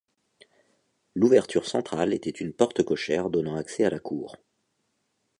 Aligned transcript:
L'ouverture 1.13 1.67
centrale 1.67 2.11
était 2.11 2.31
une 2.31 2.53
porte 2.53 2.81
cochère 2.81 3.29
donnant 3.29 3.55
accès 3.55 3.83
à 3.83 3.91
la 3.91 3.99
cour. 3.99 4.35